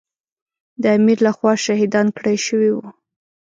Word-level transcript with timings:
د 0.81 0.83
امیر 0.97 1.17
له 1.25 1.31
خوا 1.37 1.53
شهیدان 1.65 2.07
کړای 2.17 2.37
شوي 2.47 2.69
وو. 2.73 2.87